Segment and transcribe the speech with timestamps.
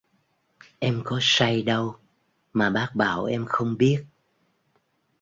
[0.79, 1.95] Em có say đâu
[2.53, 4.05] mà bác bảo em không biết